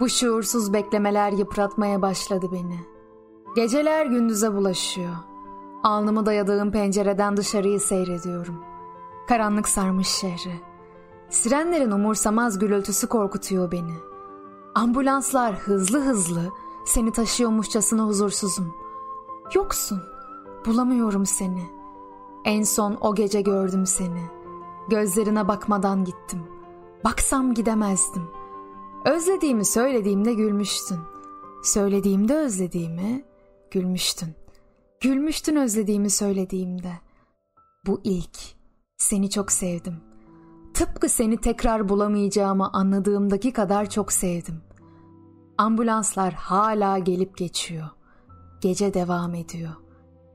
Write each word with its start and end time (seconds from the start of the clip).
Bu 0.00 0.08
şuursuz 0.08 0.72
beklemeler 0.72 1.32
yıpratmaya 1.32 2.02
başladı 2.02 2.46
beni. 2.52 2.80
Geceler 3.56 4.06
gündüze 4.06 4.54
bulaşıyor. 4.54 5.14
Alnımı 5.82 6.26
dayadığım 6.26 6.70
pencereden 6.72 7.36
dışarıyı 7.36 7.80
seyrediyorum. 7.80 8.64
Karanlık 9.28 9.68
sarmış 9.68 10.08
şehri. 10.08 10.60
Sirenlerin 11.30 11.90
umursamaz 11.90 12.58
gürültüsü 12.58 13.06
korkutuyor 13.06 13.72
beni. 13.72 13.94
Ambulanslar 14.74 15.54
hızlı 15.54 16.00
hızlı 16.00 16.42
seni 16.84 17.12
taşıyormuşçasına 17.12 18.06
huzursuzum. 18.06 18.74
Yoksun. 19.54 20.02
Bulamıyorum 20.66 21.26
seni. 21.26 21.62
En 22.44 22.62
son 22.62 22.98
o 23.00 23.14
gece 23.14 23.40
gördüm 23.40 23.86
seni. 23.86 24.22
Gözlerine 24.88 25.48
bakmadan 25.48 26.04
gittim. 26.04 26.42
Baksam 27.04 27.54
gidemezdim. 27.54 28.37
Özlediğimi 29.04 29.64
söylediğimde 29.64 30.34
gülmüştün. 30.34 30.98
Söylediğimde 31.64 32.36
özlediğimi 32.36 33.24
gülmüştün. 33.70 34.34
Gülmüştün 35.00 35.56
özlediğimi 35.56 36.10
söylediğimde. 36.10 36.92
Bu 37.86 38.00
ilk. 38.04 38.38
Seni 38.96 39.30
çok 39.30 39.52
sevdim. 39.52 39.96
Tıpkı 40.74 41.08
seni 41.08 41.36
tekrar 41.36 41.88
bulamayacağımı 41.88 42.72
anladığımdaki 42.72 43.52
kadar 43.52 43.90
çok 43.90 44.12
sevdim. 44.12 44.62
Ambulanslar 45.58 46.34
hala 46.34 46.98
gelip 46.98 47.36
geçiyor. 47.36 47.88
Gece 48.60 48.94
devam 48.94 49.34
ediyor. 49.34 49.72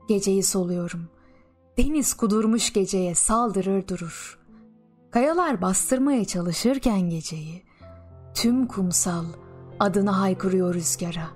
Geceyi 0.08 0.42
soluyorum. 0.42 1.08
Deniz 1.78 2.14
kudurmuş 2.14 2.72
geceye 2.72 3.14
saldırır 3.14 3.88
durur. 3.88 4.38
Kayalar 5.10 5.62
bastırmaya 5.62 6.24
çalışırken 6.24 7.10
geceyi, 7.10 7.62
tüm 8.34 8.66
kumsal 8.66 9.24
adını 9.80 10.10
haykırıyor 10.10 10.74
rüzgara. 10.74 11.26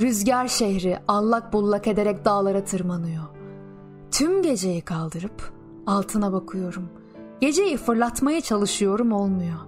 Rüzgar 0.00 0.48
şehri 0.48 0.98
allak 1.08 1.52
bullak 1.52 1.86
ederek 1.86 2.24
dağlara 2.24 2.64
tırmanıyor. 2.64 3.24
Tüm 4.10 4.42
geceyi 4.42 4.80
kaldırıp 4.80 5.52
altına 5.86 6.32
bakıyorum. 6.32 6.88
Geceyi 7.40 7.76
fırlatmaya 7.76 8.40
çalışıyorum 8.40 9.12
olmuyor. 9.12 9.58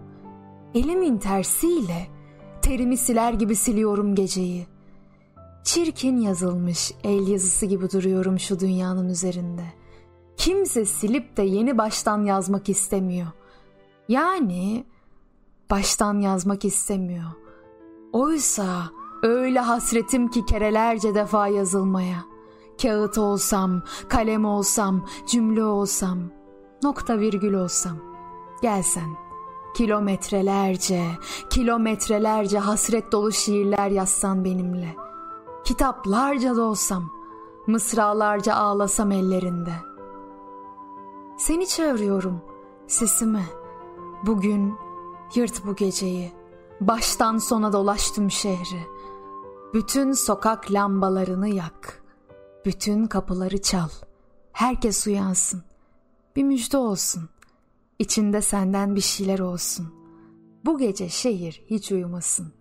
Elimin 0.74 1.18
tersiyle 1.18 2.06
terimi 2.62 2.96
siler 2.96 3.32
gibi 3.32 3.56
siliyorum 3.56 4.14
geceyi. 4.14 4.66
Çirkin 5.64 6.16
yazılmış 6.16 6.92
el 7.04 7.28
yazısı 7.28 7.66
gibi 7.66 7.90
duruyorum 7.90 8.38
şu 8.38 8.60
dünyanın 8.60 9.08
üzerinde. 9.08 9.64
Kimse 10.36 10.84
silip 10.84 11.36
de 11.36 11.42
yeni 11.42 11.78
baştan 11.78 12.24
yazmak 12.24 12.68
istemiyor. 12.68 13.28
Yani 14.08 14.84
baştan 15.70 16.20
yazmak 16.20 16.64
istemiyor. 16.64 17.30
Oysa 18.12 18.90
öyle 19.22 19.60
hasretim 19.60 20.28
ki 20.28 20.44
kerelerce 20.44 21.14
defa 21.14 21.48
yazılmaya. 21.48 22.24
Kağıt 22.82 23.18
olsam, 23.18 23.82
kalem 24.08 24.44
olsam, 24.44 25.06
cümle 25.26 25.64
olsam, 25.64 26.18
nokta 26.82 27.18
virgül 27.18 27.54
olsam. 27.54 27.96
Gelsen 28.62 29.26
kilometrelerce, 29.76 31.04
kilometrelerce 31.50 32.58
hasret 32.58 33.12
dolu 33.12 33.32
şiirler 33.32 33.90
yazsan 33.90 34.44
benimle. 34.44 34.96
Kitaplarca 35.64 36.56
da 36.56 36.62
olsam, 36.62 37.10
mısralarca 37.66 38.54
ağlasam 38.54 39.12
ellerinde. 39.12 39.72
Seni 41.38 41.66
çağırıyorum, 41.68 42.40
sesimi. 42.86 43.44
Bugün 44.26 44.74
yırt 45.34 45.66
bu 45.66 45.76
geceyi. 45.76 46.32
Baştan 46.80 47.38
sona 47.38 47.72
dolaştım 47.72 48.30
şehri. 48.30 48.86
Bütün 49.74 50.12
sokak 50.12 50.72
lambalarını 50.72 51.48
yak. 51.48 52.02
Bütün 52.64 53.06
kapıları 53.06 53.62
çal. 53.62 53.88
Herkes 54.52 55.06
uyansın. 55.06 55.62
Bir 56.36 56.42
müjde 56.42 56.76
olsun. 56.76 57.28
İçinde 57.98 58.42
senden 58.42 58.94
bir 58.94 59.00
şeyler 59.00 59.38
olsun. 59.38 59.94
Bu 60.64 60.78
gece 60.78 61.08
şehir 61.08 61.62
hiç 61.70 61.92
uyumasın. 61.92 62.52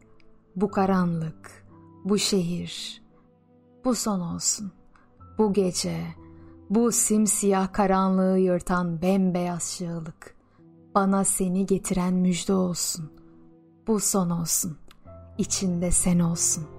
Bu 0.56 0.72
karanlık, 0.72 1.66
bu 2.06 2.18
şehir, 2.18 3.02
bu 3.86 3.96
son 3.96 4.20
olsun. 4.20 4.72
Bu 5.38 5.54
gece, 5.54 6.06
bu 6.70 6.92
simsiyah 6.92 7.74
karanlığı 7.74 8.40
yırtan 8.40 9.02
bembeyaz 9.02 9.64
şığlık. 9.78 10.35
Bana 10.96 11.24
seni 11.24 11.66
getiren 11.66 12.14
müjde 12.14 12.54
olsun. 12.54 13.12
Bu 13.88 14.00
son 14.00 14.30
olsun. 14.30 14.78
İçinde 15.38 15.92
sen 15.92 16.20
olsun.'' 16.20 16.75